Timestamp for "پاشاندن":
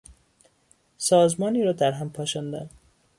2.09-2.69